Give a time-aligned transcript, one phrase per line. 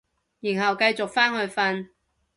[0.39, 1.89] 然後繼續返去瞓